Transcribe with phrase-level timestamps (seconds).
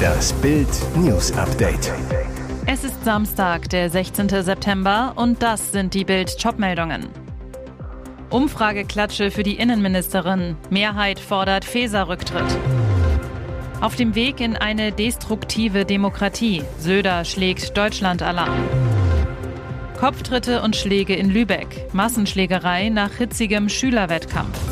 [0.00, 1.92] Das Bild News Update.
[2.66, 4.28] Es ist Samstag, der 16.
[4.28, 7.08] September und das sind die Bild meldungen
[8.30, 10.56] Umfrageklatsche für die Innenministerin.
[10.70, 12.58] Mehrheit fordert Feser-Rücktritt.
[13.80, 16.62] Auf dem Weg in eine destruktive Demokratie.
[16.78, 18.68] Söder schlägt Deutschland Alarm.
[19.98, 21.92] Kopftritte und Schläge in Lübeck.
[21.92, 24.69] Massenschlägerei nach hitzigem Schülerwettkampf.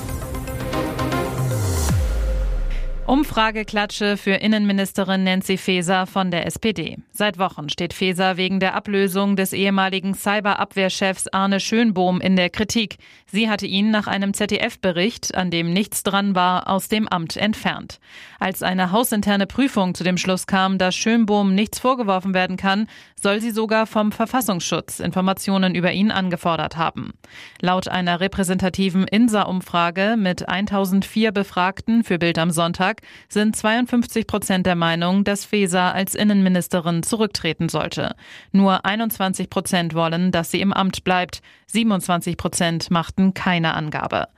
[3.09, 6.99] Umfrageklatsche für Innenministerin Nancy Faeser von der SPD.
[7.11, 12.99] Seit Wochen steht Faeser wegen der Ablösung des ehemaligen Cyberabwehrchefs Arne Schönbohm in der Kritik.
[13.25, 17.99] Sie hatte ihn nach einem ZDF-Bericht, an dem nichts dran war, aus dem Amt entfernt.
[18.39, 22.89] Als eine hausinterne Prüfung zu dem Schluss kam, dass Schönbohm nichts vorgeworfen werden kann,
[23.21, 27.15] soll sie sogar vom Verfassungsschutz Informationen über ihn angefordert haben.
[27.61, 32.98] Laut einer repräsentativen INSA-Umfrage mit 1004 Befragten für Bild am Sonntag
[33.29, 38.15] sind 52 Prozent der Meinung, dass Faeser als Innenministerin zurücktreten sollte.
[38.53, 41.43] Nur 21 Prozent wollen, dass sie im Amt bleibt.
[41.67, 44.29] 27 Prozent machten keine Angabe.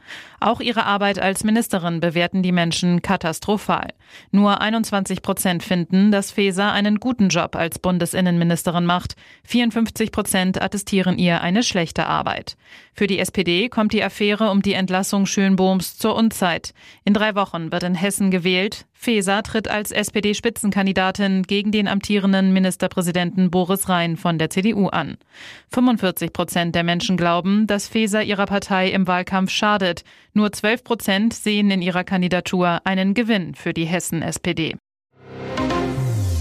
[0.41, 3.89] Auch ihre Arbeit als Ministerin bewerten die Menschen katastrophal.
[4.31, 9.17] Nur 21 Prozent finden, dass Faeser einen guten Job als Bundesinnenministerin macht.
[9.45, 12.57] 54 Prozent attestieren ihr eine schlechte Arbeit.
[12.95, 16.73] Für die SPD kommt die Affäre um die Entlassung Schönbohms zur Unzeit.
[17.05, 18.87] In drei Wochen wird in Hessen gewählt.
[19.03, 25.17] Faeser tritt als SPD-Spitzenkandidatin gegen den amtierenden Ministerpräsidenten Boris Rhein von der CDU an.
[25.73, 30.05] 45 Prozent der Menschen glauben, dass Faeser ihrer Partei im Wahlkampf schadet.
[30.35, 34.77] Nur 12 Prozent sehen in ihrer Kandidatur einen Gewinn für die Hessen-SPD.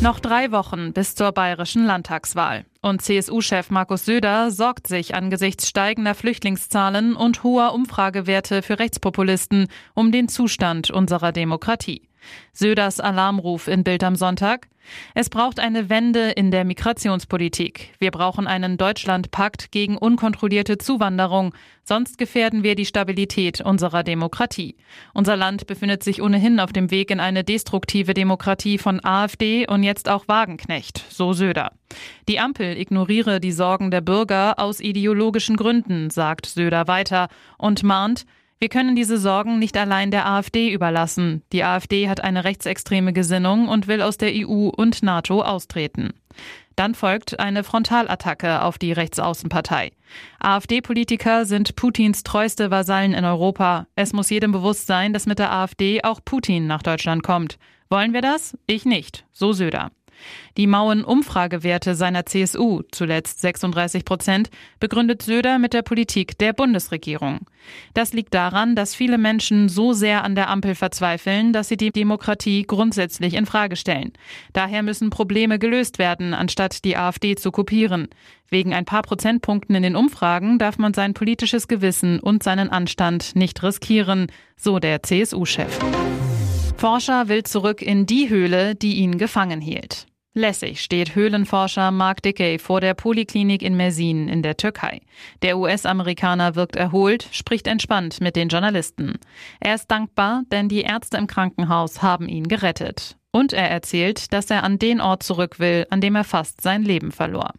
[0.01, 2.65] Noch drei Wochen bis zur bayerischen Landtagswahl.
[2.81, 10.11] Und CSU-Chef Markus Söder sorgt sich angesichts steigender Flüchtlingszahlen und hoher Umfragewerte für Rechtspopulisten um
[10.11, 12.08] den Zustand unserer Demokratie.
[12.53, 14.67] Söders Alarmruf in Bild am Sonntag.
[15.13, 17.93] Es braucht eine Wende in der Migrationspolitik.
[17.99, 24.75] Wir brauchen einen Deutschlandpakt gegen unkontrollierte Zuwanderung, sonst gefährden wir die Stabilität unserer Demokratie.
[25.13, 29.83] Unser Land befindet sich ohnehin auf dem Weg in eine destruktive Demokratie von AfD und
[29.83, 31.71] jetzt auch Wagenknecht, so Söder.
[32.27, 38.25] Die Ampel ignoriere die Sorgen der Bürger aus ideologischen Gründen, sagt Söder weiter und mahnt,
[38.59, 41.43] wir können diese Sorgen nicht allein der AfD überlassen.
[41.53, 46.13] Die AfD hat eine rechtsextreme Gesinnung und will aus der EU und NATO austreten.
[46.75, 49.91] Dann folgt eine Frontalattacke auf die Rechtsaußenpartei.
[50.39, 53.87] AfD-Politiker sind Putins treueste Vasallen in Europa.
[53.95, 57.57] Es muss jedem bewusst sein, dass mit der AfD auch Putin nach Deutschland kommt.
[57.89, 58.57] Wollen wir das?
[58.67, 59.25] Ich nicht.
[59.31, 59.91] So Söder.
[60.57, 64.49] Die mauen Umfragewerte seiner CSU, zuletzt 36 Prozent,
[64.79, 67.41] begründet Söder mit der Politik der Bundesregierung.
[67.93, 71.91] Das liegt daran, dass viele Menschen so sehr an der Ampel verzweifeln, dass sie die
[71.91, 74.13] Demokratie grundsätzlich in Frage stellen.
[74.53, 78.07] Daher müssen Probleme gelöst werden, anstatt die AfD zu kopieren.
[78.49, 83.35] Wegen ein paar Prozentpunkten in den Umfragen darf man sein politisches Gewissen und seinen Anstand
[83.35, 85.77] nicht riskieren, so der CSU-Chef.
[86.77, 90.08] Forscher will zurück in die Höhle, die ihn gefangen hielt.
[90.35, 95.01] Lässig steht Höhlenforscher Mark Dickey vor der Poliklinik in Mersin in der Türkei.
[95.41, 99.17] Der US-Amerikaner wirkt erholt, spricht entspannt mit den Journalisten.
[99.59, 103.17] Er ist dankbar, denn die Ärzte im Krankenhaus haben ihn gerettet.
[103.31, 106.83] Und er erzählt, dass er an den Ort zurück will, an dem er fast sein
[106.83, 107.53] Leben verlor.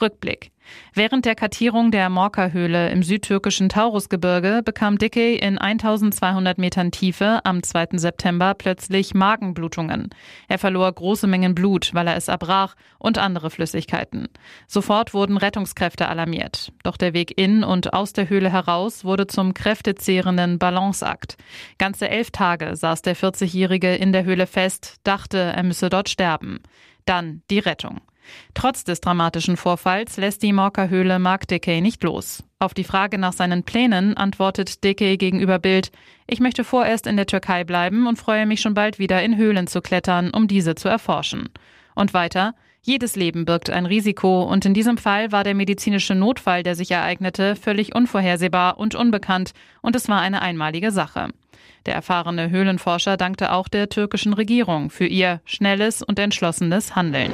[0.00, 0.50] Rückblick.
[0.94, 7.62] Während der Kartierung der Morka-Höhle im südtürkischen Taurusgebirge bekam Dickey in 1200 Metern Tiefe am
[7.62, 7.98] 2.
[7.98, 10.10] September plötzlich Magenblutungen.
[10.48, 14.28] Er verlor große Mengen Blut, weil er es erbrach und andere Flüssigkeiten.
[14.66, 16.72] Sofort wurden Rettungskräfte alarmiert.
[16.82, 21.36] Doch der Weg in und aus der Höhle heraus wurde zum kräftezehrenden Balanceakt.
[21.78, 26.60] Ganze elf Tage saß der 40-Jährige in der Höhle fest, dachte, er müsse dort sterben.
[27.04, 28.00] Dann die Rettung.
[28.54, 32.44] Trotz des dramatischen Vorfalls lässt die Morka-Höhle Mark Dickey nicht los.
[32.58, 35.90] Auf die Frage nach seinen Plänen antwortet Dickey gegenüber Bild,
[36.26, 39.66] ich möchte vorerst in der Türkei bleiben und freue mich schon bald wieder in Höhlen
[39.66, 41.50] zu klettern, um diese zu erforschen.
[41.94, 46.62] Und weiter, jedes Leben birgt ein Risiko und in diesem Fall war der medizinische Notfall,
[46.62, 49.52] der sich ereignete, völlig unvorhersehbar und unbekannt
[49.82, 51.30] und es war eine einmalige Sache.
[51.84, 57.32] Der erfahrene Höhlenforscher dankte auch der türkischen Regierung für ihr schnelles und entschlossenes Handeln.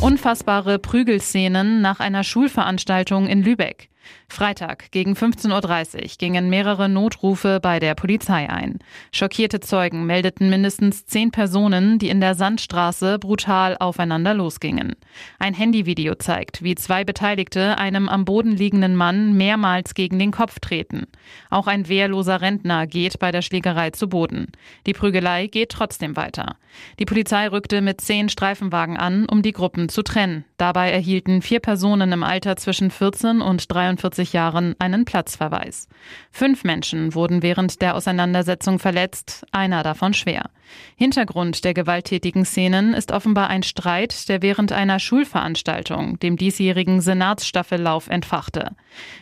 [0.00, 3.88] Unfassbare Prügelszenen nach einer Schulveranstaltung in Lübeck.
[4.28, 8.78] Freitag gegen 15.30 Uhr gingen mehrere Notrufe bei der Polizei ein.
[9.12, 14.96] Schockierte Zeugen meldeten mindestens zehn Personen, die in der Sandstraße brutal aufeinander losgingen.
[15.38, 20.58] Ein Handyvideo zeigt, wie zwei Beteiligte einem am Boden liegenden Mann mehrmals gegen den Kopf
[20.60, 21.06] treten.
[21.50, 24.48] Auch ein wehrloser Rentner geht bei der Schlägerei zu Boden.
[24.86, 26.56] Die Prügelei geht trotzdem weiter.
[26.98, 30.44] Die Polizei rückte mit zehn Streifenwagen an, um die Gruppen zu trennen.
[30.56, 35.86] Dabei erhielten vier Personen im Alter zwischen 14 und 43 Jahren einen Platzverweis.
[36.30, 40.50] Fünf Menschen wurden während der Auseinandersetzung verletzt, einer davon schwer.
[40.96, 48.08] Hintergrund der gewalttätigen Szenen ist offenbar ein Streit, der während einer Schulveranstaltung, dem diesjährigen Senatsstaffellauf,
[48.08, 48.70] entfachte.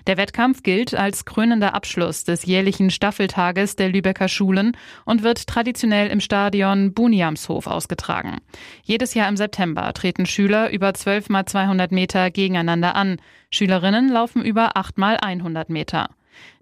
[0.06, 6.08] Der Wettkampf gilt als krönender Abschluss des jährlichen Staffeltages der Lübecker Schulen und wird traditionell
[6.08, 8.38] im Stadion Buniamshof ausgetragen.
[8.82, 13.16] Jedes Jahr im September treten Schüler über 12 mal 200 Meter gegeneinander an.
[13.50, 16.10] Schülerinnen laufen über 8 mal 100 Meter.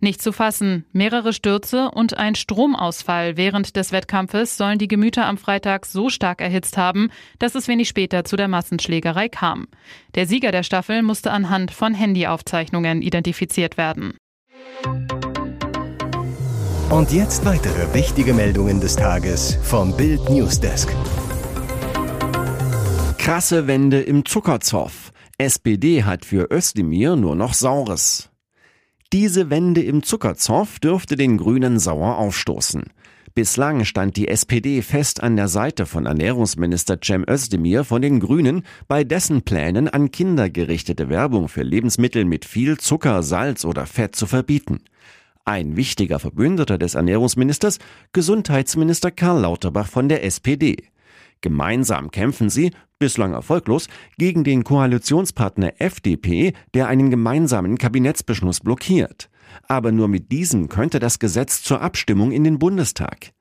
[0.00, 5.38] Nicht zu fassen, mehrere Stürze und ein Stromausfall während des Wettkampfes sollen die Gemüter am
[5.38, 9.68] Freitag so stark erhitzt haben, dass es wenig später zu der Massenschlägerei kam.
[10.14, 14.14] Der Sieger der Staffel musste anhand von Handyaufzeichnungen identifiziert werden.
[16.90, 20.94] Und jetzt weitere wichtige Meldungen des Tages vom Bild Newsdesk.
[23.22, 25.12] Krasse Wende im Zuckerzoff.
[25.38, 28.30] SPD hat für Özdemir nur noch Saures.
[29.12, 32.82] Diese Wende im Zuckerzoff dürfte den Grünen sauer aufstoßen.
[33.32, 38.64] Bislang stand die SPD fest an der Seite von Ernährungsminister Cem Özdemir von den Grünen
[38.88, 44.16] bei dessen Plänen an Kinder gerichtete Werbung für Lebensmittel mit viel Zucker, Salz oder Fett
[44.16, 44.80] zu verbieten.
[45.44, 47.78] Ein wichtiger Verbündeter des Ernährungsministers,
[48.12, 50.88] Gesundheitsminister Karl Lauterbach von der SPD.
[51.42, 59.28] Gemeinsam kämpfen sie, bislang erfolglos, gegen den Koalitionspartner FDP, der einen gemeinsamen Kabinettsbeschluss blockiert.
[59.68, 63.32] Aber nur mit diesem könnte das Gesetz zur Abstimmung in den Bundestag.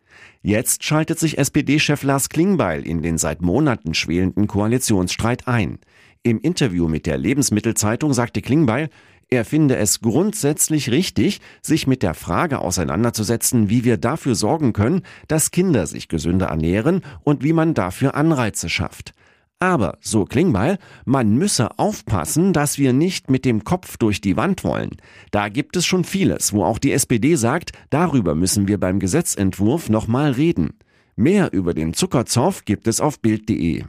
[0.41, 5.77] Jetzt schaltet sich SPD-Chef Lars Klingbeil in den seit Monaten schwelenden Koalitionsstreit ein.
[6.23, 8.89] Im Interview mit der Lebensmittelzeitung sagte Klingbeil,
[9.33, 15.03] er finde es grundsätzlich richtig, sich mit der Frage auseinanderzusetzen, wie wir dafür sorgen können,
[15.29, 19.13] dass Kinder sich gesünder ernähren und wie man dafür Anreize schafft.
[19.57, 24.65] Aber, so Klingbeil, man müsse aufpassen, dass wir nicht mit dem Kopf durch die Wand
[24.65, 24.97] wollen.
[25.29, 29.87] Da gibt es schon vieles, wo auch die SPD sagt, darüber müssen wir beim Gesetzentwurf
[29.87, 30.71] nochmal reden.
[31.15, 33.85] Mehr über den Zuckerzoff gibt es auf Bild.de.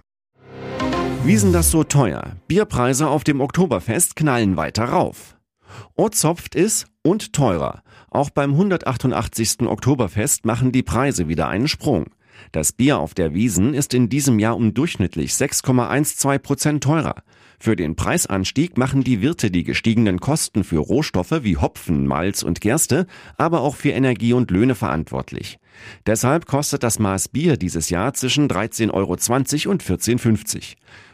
[1.25, 2.33] Wie sind das so teuer?
[2.49, 5.37] Bierpreise auf dem Oktoberfest knallen weiter rauf.
[5.95, 7.85] Ozopft ist und teurer.
[8.11, 9.63] Auch beim 188.
[9.63, 12.07] Oktoberfest machen die Preise wieder einen Sprung.
[12.51, 17.15] Das Bier auf der Wiesen ist in diesem Jahr um durchschnittlich 6,12 Prozent teurer.
[17.62, 22.61] Für den Preisanstieg machen die Wirte die gestiegenen Kosten für Rohstoffe wie Hopfen, Malz und
[22.61, 23.06] Gerste,
[23.37, 25.61] aber auch für Energie und Löhne verantwortlich.
[26.05, 29.12] Deshalb kostet das Maß Bier dieses Jahr zwischen 13,20 Euro
[29.70, 30.64] und 14,50 Euro.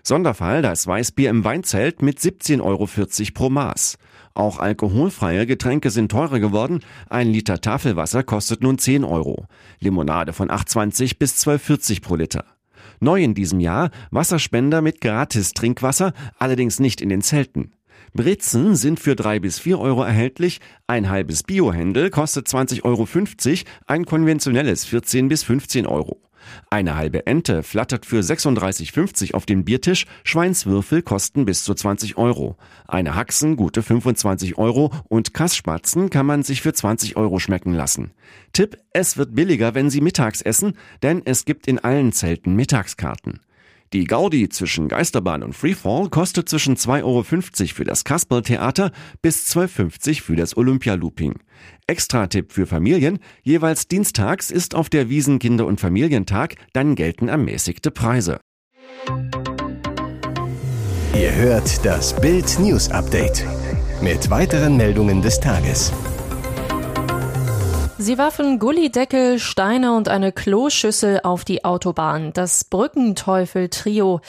[0.03, 2.89] Sonderfall das Weißbier im Weinzelt mit 17,40 Euro
[3.35, 3.99] pro Maß.
[4.33, 6.81] Auch alkoholfreie Getränke sind teurer geworden.
[7.11, 9.49] Ein Liter Tafelwasser kostet nun 10 Euro.
[9.81, 12.47] Limonade von 8,20 bis 12,40 pro Liter.
[13.01, 17.73] Neu in diesem Jahr Wasserspender mit gratis Trinkwasser, allerdings nicht in den Zelten.
[18.15, 23.07] Britzen sind für drei bis vier Euro erhältlich, ein halbes Biohändel kostet 20,50 Euro,
[23.87, 26.21] ein konventionelles 14 bis 15 Euro.
[26.71, 32.57] Eine halbe Ente flattert für 36,50 auf dem Biertisch, Schweinswürfel kosten bis zu 20 Euro.
[32.87, 38.13] Eine Haxen gute 25 Euro und Kassspatzen kann man sich für 20 Euro schmecken lassen.
[38.53, 43.41] Tipp, es wird billiger, wenn Sie mittags essen, denn es gibt in allen Zelten Mittagskarten.
[43.95, 48.93] Die Gaudi zwischen Geisterbahn und Freefall kostet zwischen 2,50 Euro für das Kasperltheater
[49.23, 51.37] bis 12,50 Euro für das Olympialooping.
[51.87, 57.91] Extra-Tipp für Familien, jeweils dienstags ist auf der Wiesen Kinder- und Familientag, dann gelten ermäßigte
[57.91, 58.41] Preise.
[61.15, 63.47] Ihr hört das Bild News Update
[64.03, 65.93] mit weiteren Meldungen des Tages.
[68.01, 72.33] Sie warfen Gullideckel, Steine und eine Kloschüssel auf die Autobahn.
[72.33, 74.21] Das Brückenteufel-Trio.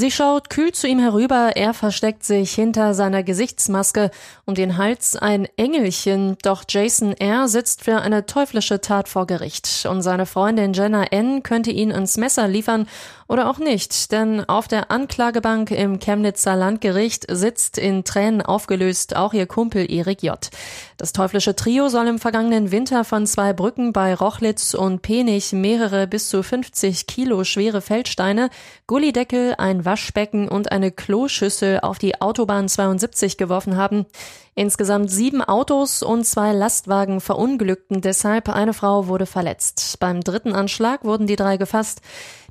[0.00, 4.10] Sie schaut kühl zu ihm herüber, er versteckt sich hinter seiner Gesichtsmaske,
[4.46, 7.48] um den Hals ein Engelchen, doch Jason R.
[7.48, 11.42] sitzt für eine teuflische Tat vor Gericht und seine Freundin Jenna N.
[11.42, 12.86] könnte ihn ins Messer liefern
[13.30, 19.32] oder auch nicht, denn auf der Anklagebank im Chemnitzer Landgericht sitzt in Tränen aufgelöst auch
[19.34, 20.50] ihr Kumpel Erik J.
[20.96, 26.08] Das teuflische Trio soll im vergangenen Winter von zwei Brücken bei Rochlitz und Penich mehrere
[26.08, 28.50] bis zu 50 Kilo schwere Feldsteine,
[28.88, 34.06] Gullideckel, ein Waschbecken und eine Kloschüssel auf die Autobahn 72 geworfen haben.
[34.54, 38.48] Insgesamt sieben Autos und zwei Lastwagen verunglückten deshalb.
[38.48, 39.98] Eine Frau wurde verletzt.
[39.98, 42.02] Beim dritten Anschlag wurden die drei gefasst.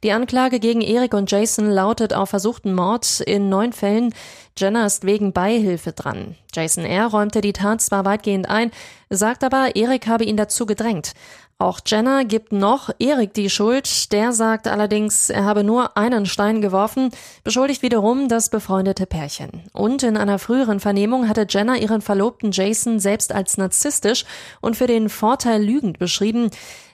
[0.03, 4.13] Die Anklage gegen Erik und Jason lautet auf versuchten Mord in neun Fällen.
[4.57, 6.35] Jenna ist wegen Beihilfe dran.
[6.53, 7.07] Jason R.
[7.07, 8.71] räumte die Tat zwar weitgehend ein,
[9.09, 11.13] sagt aber, Erik habe ihn dazu gedrängt.
[11.61, 14.13] Auch Jenna gibt noch Erik die Schuld.
[14.13, 17.09] Der sagt allerdings, er habe nur einen Stein geworfen,
[17.43, 19.63] beschuldigt wiederum das befreundete Pärchen.
[19.73, 24.23] Und in einer früheren Vernehmung hatte Jenna ihren Verlobten Jason selbst als narzisstisch
[24.61, 26.49] und für den Vorteil lügend beschrieben.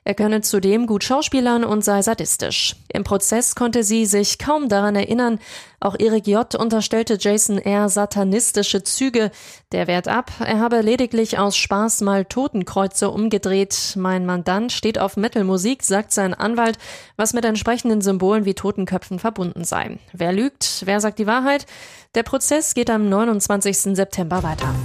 [0.08, 2.76] Er könne zudem gut schauspielern und sei sadistisch.
[2.94, 5.40] Im Prozess konnte sie sich kaum daran erinnern.
[5.80, 6.54] Auch Erik J.
[6.54, 7.90] unterstellte Jason R.
[7.90, 9.32] satanistische Züge.
[9.72, 10.32] Der wehrt ab.
[10.40, 13.96] Er habe lediglich aus Spaß mal Totenkreuze umgedreht.
[13.98, 16.78] Mein Mandant steht auf Metalmusik, sagt sein Anwalt,
[17.18, 19.98] was mit entsprechenden Symbolen wie Totenköpfen verbunden sei.
[20.14, 20.84] Wer lügt?
[20.86, 21.66] Wer sagt die Wahrheit?
[22.14, 23.96] Der Prozess geht am 29.
[23.96, 24.76] September weiter.